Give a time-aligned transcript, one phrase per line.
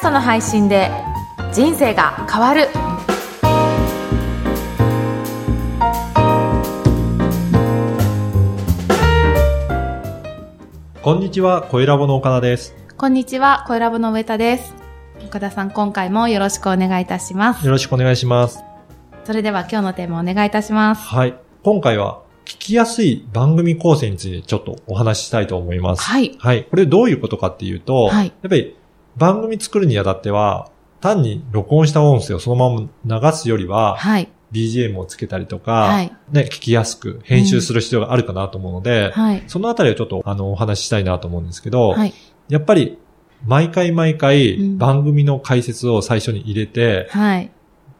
[0.00, 0.90] ストの配信で
[1.52, 2.68] 人生が変わる
[11.02, 12.74] こんにちは、声ラボの岡田です。
[12.96, 14.74] こんにちは声ラボの上田です
[15.26, 18.64] 岡田さん今回もよろしくお願いいたしますよろしくお願いします。
[19.24, 21.34] それでは今日のテーマお願いいたしますはい。
[21.62, 26.02] 今回は、聞きやすい番組構成についてちょっとお話ししたいと思います。
[26.02, 26.64] はいはい。
[26.64, 28.79] これどういうことかっていうと、はいやっぱり
[29.16, 34.28] 番組作るにあたっては、単に録音した音声をそのまま流すよりは、はい。
[34.52, 36.12] BGM をつけたりとか、はい。
[36.30, 39.44] ね、聞きやすく編集する必要があるかなと思うので、はい。
[39.46, 42.12] そのあたりをちょっとあのお話ししたいなと思うんですけど、はい。
[42.48, 42.98] やっぱり
[43.46, 44.78] 毎回毎回うん。
[44.78, 47.50] 番組の解説を最初に入れて、はい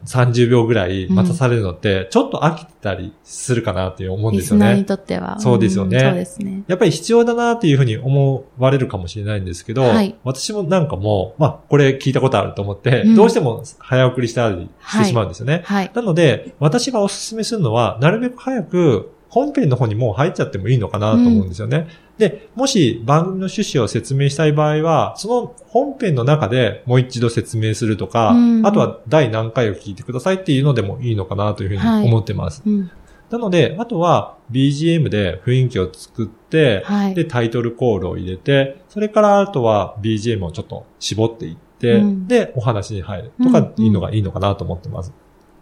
[0.05, 4.67] 30秒ぐらい待たされるのって、ちょっと飽きてたりするかなって思うんリですよね。
[4.67, 5.39] スナーにとっては。
[5.41, 5.99] そうですよね。
[5.99, 6.63] んそうですね。
[6.67, 10.15] やっぱり必要だなっていうふうに思われるかもしれないんですけど、はい。
[10.25, 13.15] 私もなんかもう、まあ、これ聞いたことあると思って、うん。
[13.15, 15.63] どうしても早送りしたりしてしまうんですよね。
[15.65, 15.91] はい。
[15.95, 21.87] なので、私がお勧めするのは、なるべく早く本編の方にもう入っちゃってもいいのかなと思うんですよね。
[22.19, 28.67] で、もし番組の趣旨を説明したい場合は、その本編の中でもう一度説明するとか、うん。
[28.67, 32.03] あとは第何回を聞いてくださいっていうのでもいいのかなというふうはい。
[32.03, 32.63] に思ってます。
[32.67, 32.91] うん。
[33.31, 37.15] なので、あとは BGM で雰囲気を作って、はい。
[37.15, 42.27] で、タイトルコールを入れて、それからあとは BGM をちょっと絞っていって、うん。
[42.27, 45.13] で、お話に入るとかいうのがいいのかなと思ってます。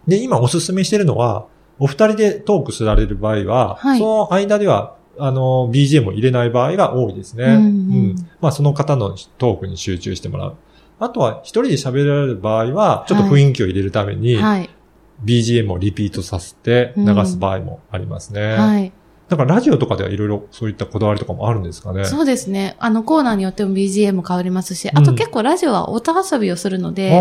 [0.07, 1.45] で、今おすすめしてるのは、
[1.79, 7.45] お二人でトークすられる場合は、はいその間では、あの、BGM を入れない場合が多いですね。
[7.45, 10.55] うんうんまあ、その方のトークに集中してもらう。
[10.99, 14.69] あとは、一人で喋られる場合は、ちょっと雰囲気を入れるために、はい。
[15.23, 18.55] BGM をリピートさせて流す場合もありますね。
[18.55, 18.91] はい。
[19.27, 22.03] だからラジオとかではいろいろそういったこだわりとかもあるんですかね。
[22.05, 22.75] そうですね。
[22.79, 27.11] あの、コーナーによっても BGM 変わりますし、あと結構ラジオは音遊びをするので、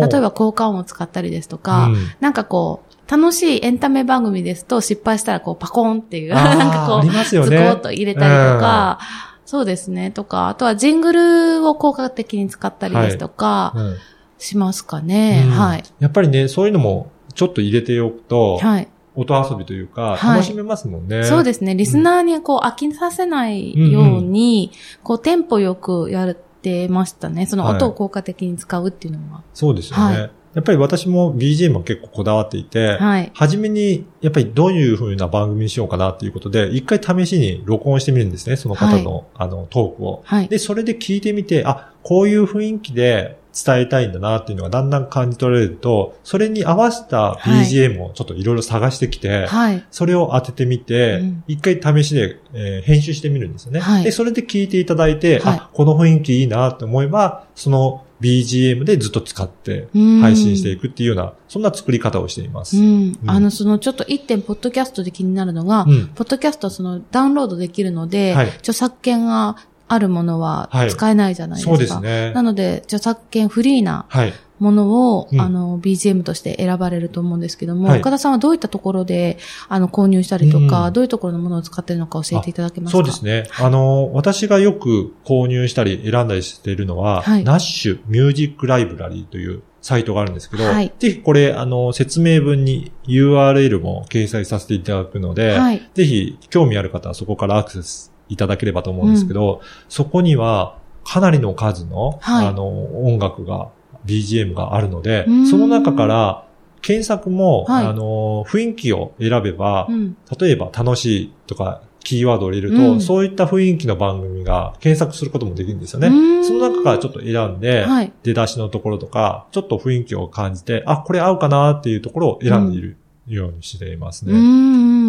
[0.00, 1.90] 例例えば効果音を使ったりですとか、
[2.20, 7.24] なんかこう、楽しいエンタメ番組ですと失敗したらこうパコーンっていう、なんかこう、ね。
[7.24, 9.00] ズコーっと入れたりとか、
[9.46, 10.10] そうですね。
[10.10, 13.96] とか、あとはジングルを効果的に使ったりですとか、うん
[14.38, 15.42] しますかね。
[15.46, 15.84] うんはい。
[15.98, 18.88] やっぱりね、そういうのもちょっと入れておくと、はい。
[19.14, 21.24] 音遊びというか、はい楽しめますもんね。
[21.24, 21.74] そうですね。
[21.74, 24.70] リスナーにこう飽きさせないように、
[25.02, 27.46] こうテンポよくやってましたね。
[27.46, 29.42] その音を効果的に使うっていうのは。
[29.54, 30.20] そうですよね。
[30.20, 33.30] はいやっぱり私も BGM は結構こだわっていて、はい。
[33.32, 40.22] 初めに、やっぱりどういう風な番組にしようかなっていうことで、一回試しに録音してみるんですね、その方の、あの、トークを。
[40.24, 40.48] はい。
[40.48, 49.84] で、それで聞いてみて、あ、こういう雰囲気で伝えたいんだなっていうのがだんだん感じ取れると、それに合わせた BGM をちょっといろいろ探してきて、はい。
[49.92, 62.76] それを当ててみてうん、一、回試しで、えー編集してみるんですよね、はいで、それで聞いていただいて、はいあ、この雰囲気いいなって思えば、その BGM でずっと使ってうん配信していくっていうような、そんな作り方をしています。
[62.76, 63.18] うん。
[63.26, 69.56] あの、そのちょっと一点、ポッドキャストで気になるのが、うんポッドキャストはそのダウンロードできるので、はい著作権が
[69.88, 71.70] あるものははい使えないじゃないですか。
[71.70, 72.42] そうですねな。
[72.42, 74.32] ので、著作権フリーなはい。
[74.58, 79.38] ものを、うんあの、BGM として選ばれると思うんですけども、はい岡田さんはどういったところで、
[79.68, 82.98] あの、購入したりとか、うんどういうところのものを使っているのか教えていただけますか？
[82.98, 83.44] そうですね。
[83.60, 95.88] あの、私がよく購入したり選んだりしているのは、はいナッシュミュージックライブラリーというサイトがあるんですけど、はいぜひこれ、あの、説明文に URL も掲載させていただくので、はい。
[95.94, 102.46] ぜひ興味ある方はそこからアクセスいただければと思うんですけど、そこにはかなりの数の、はい。
[102.46, 103.68] あの、音楽が、
[104.06, 106.44] BGM があるのでその中から
[106.80, 107.86] 検索も、はい。
[107.86, 110.16] あの、雰囲気を選べば、うん。
[110.38, 113.00] 例えば楽しいとかキーワードを入れると、うん。
[113.00, 116.08] そういった雰囲気の番組が検索することもできるんですよね。
[116.44, 118.12] その中からちょっと選んで、はい。
[118.22, 122.96] 出だしのところとか、ちょっと雰囲気を感じて、あ、これ合うかなっていうところを選んでいる
[123.26, 124.32] ようにしていますね。
[124.32, 125.07] うんうんうん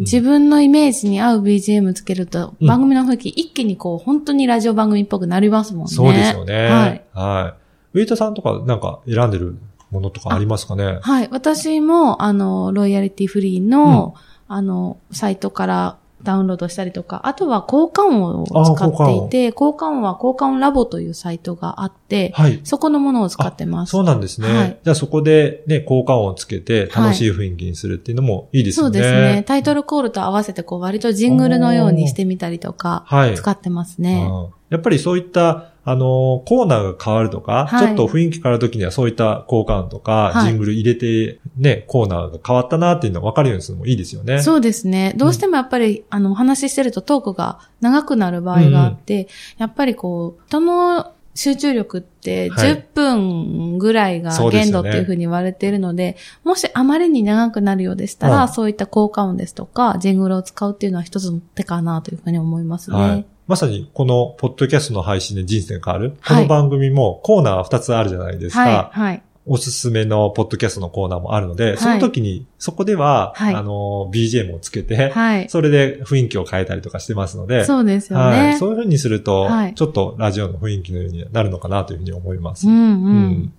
[0.00, 5.92] 自分のイメージに合う BGM つけると、うん番組の雰囲気一気にこう、本当にラジオ番組っぽくなりますもんね。
[5.92, 6.54] そうですよね。
[6.68, 7.02] はい。
[7.12, 7.54] は
[7.94, 7.98] い。
[7.98, 9.56] ウェイタさんとかなんか選んでる
[9.90, 10.98] ものとかありますかね？
[11.02, 11.28] はい。
[11.30, 14.14] 私も、あの、ロイヤリティフリーの、
[14.48, 15.96] あの、サイトから
[16.26, 22.60] ダウンロードしたりとか、あとは効果音を使っていて、効果音は効果音ラボというサイトがあって、はい。
[22.64, 23.90] そこのものを使ってます。
[23.90, 24.48] そうなんですね。
[24.48, 28.98] はいじゃあそこでね、効果音をつけて楽しい雰囲気にするっていうのもいいですよね。
[28.98, 29.42] そうですね。
[29.44, 33.34] タイトルコールと合わせて、こう、割とジングルのようにしてみたりとか、はい。
[33.34, 34.28] 使ってますね。
[34.28, 44.42] うんやっぱりそういった、あの、コーナーが変わるとか、はいちょっと雰囲気変わるときにはそういった効果音とか、はいジングル入れて、ね、コーナーが変わったなっていうのが分かるようにするのもいいですよね。
[44.42, 45.14] そうですね。
[45.16, 49.28] どうしてもやっぱり、あの、お話ししてるとトークが長くなる場合があって、
[49.58, 62.96] やっぱりこう、人の集中力ってはい10分ぐらいが限度っていうふうに言われているので、もしあまりに長くなるようでしたら、はいそういった効果音ですとか、ジングルを使うっていうのは一つの手かなというふうに思いますね。
[62.96, 63.26] はい。
[63.46, 66.10] まさに、この、ポッドキャストの配信で人生が変わる。
[66.12, 68.60] こはいの番組もコーナー2つあるじゃないですか。
[68.60, 69.22] はい、はい。
[69.46, 75.48] おすすめのポッドキャストのコーナーもあるので、その時に、そこでは、はいあの、BGM をつけて、はい。
[75.48, 78.46] それで雰囲気を変えたりとかしてますので、そうですよはい。
[78.48, 78.56] ね。
[78.58, 82.68] そういう風にすると、はいちょっとラジオの雰囲気のようになるのかなというふうに思います。
[82.68, 83.08] うんう。
[83.08, 83.52] うん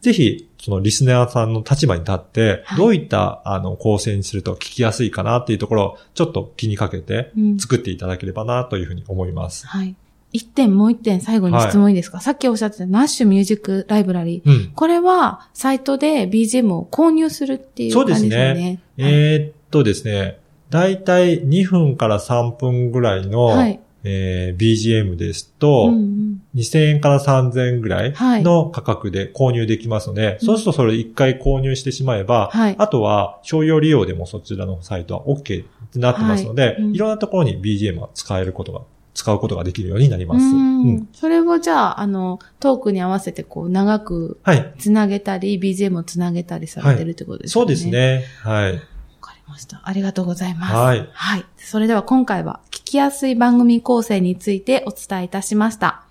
[0.00, 9.66] ぜひ、そのリスナーさんの立場に立って、はいどういった、あの、構成にすると聞きやすいかなっていうところを、ちょっと気にかけてうん作っていただければなというふうに思います。
[9.66, 9.96] はい。
[10.32, 14.50] 一点もう一点最後に質問いいですか、さっきおっしゃってたナッシュミュージックライブラリー。
[14.50, 14.72] うん。
[14.74, 18.54] これは、サイトで BGM を購入するっていうそうです感じですよね。
[18.54, 18.80] ね。
[18.98, 20.38] えーっとですね、
[20.70, 23.80] だいたい2分から3分ぐらいの、はい。
[24.04, 26.18] えー BGM ですと、うんうん
[26.54, 38.80] 2000円から3000円ぐらいはいの価格で購入できますので、うんそうするとそれ1回購入してしまえば、はいあとは商用利用でもそちらのサイトは OK ってなってますので、はいうんいろんなところに BGM が使えることが、
[39.18, 40.44] 使うことができるようになります。
[40.44, 44.74] ううんんそれをじゃあ、あの、トークに合わせてこう、長くはい。
[44.78, 47.74] つなげたり、BGM をつなげたりされてるってことですそうよね。
[47.74, 48.24] ですね。
[48.44, 48.72] はい。
[48.74, 48.78] わ
[49.20, 49.80] かりました。
[49.82, 50.72] ありがとうございます。
[50.72, 51.08] はい。
[51.12, 51.44] はい。
[51.56, 56.04] それでは今回は聞きやすい番組構成についてお伝えいたしました。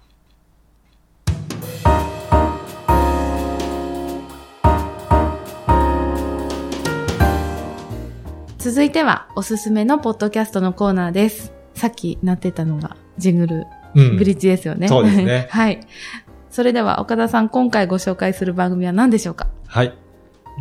[8.57, 11.56] 続いてはおすすめのポッドキャストのコーナーです。
[11.77, 13.65] さっきなってたのがジングル、
[13.95, 14.87] うんブリッジですよね。
[14.87, 15.79] そうですね はい。
[16.49, 19.47] それでは岡田さん、今回ご紹介する番組は何でしょうか？
[19.67, 19.93] はい。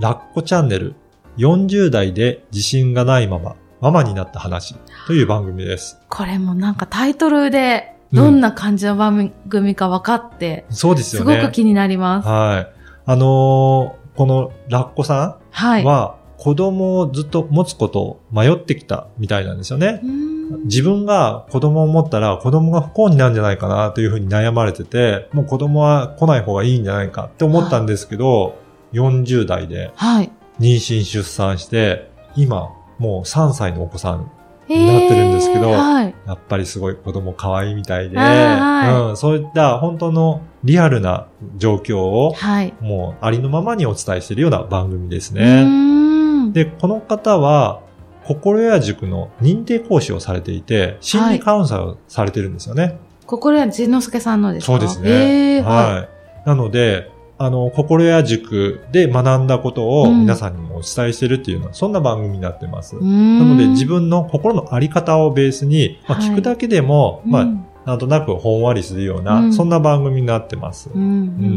[0.01, 0.95] ラッコチャンネル、
[1.39, 4.75] 40代で自信がないまま、ママになった話
[5.07, 5.99] という番組です。
[6.09, 11.41] これもなんかタイトルでどんな感じの番組か分かって、そうですすよね。
[11.41, 12.29] ごく気になります。
[12.29, 12.69] はい。
[13.07, 15.83] あのーこのラッコさはい。
[15.83, 20.07] んは、子供をずっと持つことを迷ってきたみたいなんですよねう。
[20.07, 28.59] ーん自分が子供を持ったら子供が不幸になるんじゃないかなというふうに悩まれてて、もう子供は来ない方がいいんじゃないかって思ったんですけど、
[28.93, 30.31] 40代ではい。
[30.61, 34.31] 妊娠出産して、今もう3歳のお子さん、
[34.69, 36.15] えーなってるんですけどはい。
[36.27, 42.75] やっぱりすごい子供可愛いみたいで、はいうん、そういった本当のリアルな状況をはい。
[42.81, 46.53] もうありのままにお伝えしているような番組ですうね。
[46.53, 47.83] で、この方は、
[48.27, 52.99] 心屋塾の認定講師をされていて、心理カウンセラーをされてるんですよね。
[53.27, 54.73] 心は仁之助さんのですか？
[54.73, 55.57] そうですね。
[55.57, 56.09] えー、ははい。
[56.47, 62.95] なので、あの、心屋塾で学んだことをうん皆さんにもお伝えしてるっていうのは、そんな番組になってます。
[62.97, 63.01] な
[63.45, 70.91] ので、自分の心のあり方をベースに、まあ、はい聞くだけでも、まあ、うんなんとなくほんわりするような、うんそんな番組になってます。
[70.93, 71.03] うん。
[71.03, 71.13] ううん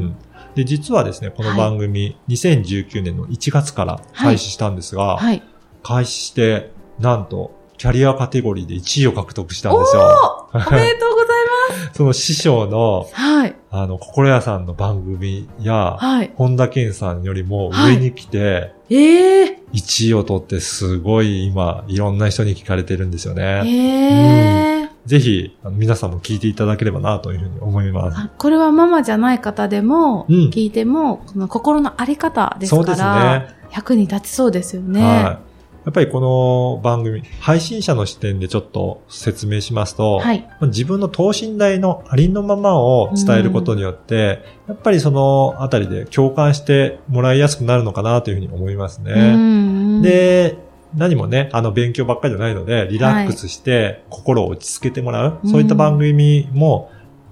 [0.09, 0.15] ん。
[0.53, 5.41] で、実はですね、この番組、2019年の1月から開始したんですが、はい。
[5.83, 10.49] 開始して、なんと、キャリアカテゴリーで1位を獲得したんですよ。
[10.53, 11.39] おめでとうござい
[11.93, 13.15] その師匠のま、す。
[13.15, 13.55] はい。
[13.71, 16.31] あの、心屋さんの番組や、はい。
[16.35, 23.63] 本田健さんよりも上に来て、ええ1位を取ってすごい今、いろんな人に聞かれてるんですよー。
[23.63, 23.63] ね。
[23.65, 28.17] ええぜひ、あの皆さんも聞いていただければなというふうに思います。
[28.17, 33.47] あこれはママじゃない方でも、うん聞いても、この心のあり方ですそうですから、ね。
[33.71, 35.01] 役に立ちそうですよね。
[35.01, 35.48] はい。
[35.89, 40.41] やっぱりこの番組、配信者の視点でちょっと説明しますと、はい。
[40.41, 49.13] まあ自分の等身大のありのままを伝えることによって、やっぱりそのあたりで共感してもらいやすくなるのかなというふうに思いますね。
[49.13, 50.59] うんで、
[50.95, 55.49] 何もね、あの勉強ばっかりじゃないので、リラックスして心を落ち着けてもらう、うん。
[55.49, 56.91] そういった番組も、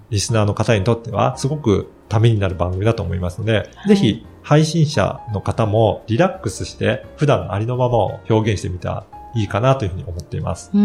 [0.10, 3.90] リスナーの方にとってはすごくためになる番組だと思いますので、はい。
[3.90, 10.72] ぜひ配信者の方もリラックスして普段のありのままを表現してみたらいいかなというふうに思っています。
[10.74, 10.84] うんう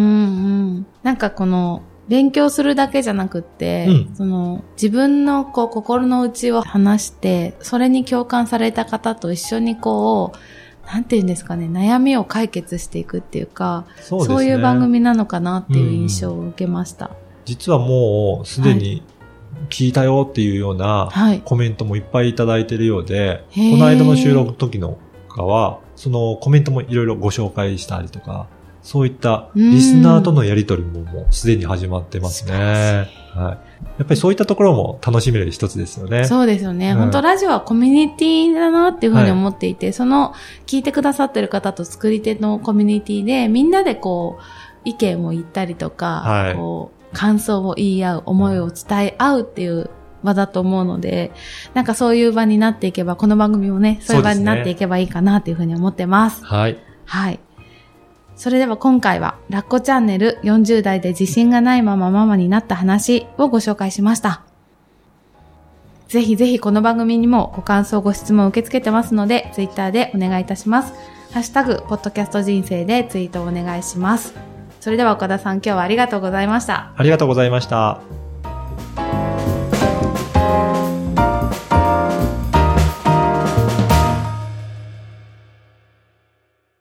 [0.80, 0.86] ん。
[1.04, 17.12] なんかこの、勉強するだけじゃなくって、うんその、自分のこう、心の内を話して、それに共感された方と一緒にこう、なんて言うんですかね、悩みを解決していくっていうか、そそういう番組なのかなっていう印象を受けました。
[17.44, 19.04] 実はもうすでに
[19.72, 21.40] 聞いたよっていうようなはい。
[21.44, 24.98] コメントもいっぱいいただいているようで、へーこの間の収録の時の
[25.28, 28.46] かは、そのコメントもいろいろご紹介したりとか、
[28.82, 33.08] そういったリスナーとのやりとりももうすでに始まってますね。
[33.32, 33.72] はい。
[33.98, 36.24] やっぱりそういったところも楽しめる一つですよね。
[36.24, 36.90] そうですよね。
[36.92, 40.34] うん本当ラジオはコミュニティだなっていうふうに思っていて、その
[40.66, 44.42] 聞いてくださってる方と作り手のコミュニティで、みんなでこう、
[44.84, 49.90] 意見を言ったりとか、はいこう、感想を言い合う、思いを伝え合うっていう
[50.22, 51.32] 場だと思うので、
[51.74, 56.44] なんかそういう場になっていけば、この番組もね、そういう場になっていけばいいかなというふうに思ってます。
[56.44, 56.78] はい。
[57.04, 57.40] はい。
[58.36, 64.42] それでは今回は、ラッコチャンネル40代で自信がないままママになった話をご紹介しました。
[66.08, 70.92] ぜひぜひこの番組にもご感想、ご質問を受け付けてますので、ツイッターでお願いいたします。
[71.32, 74.51] ハッシュタグ、ポッドキャスト人生でツイートをお願いします。
[74.82, 76.90] それでは岡田さん、今日はありがとうございました。
[76.96, 78.00] ありがとうございました。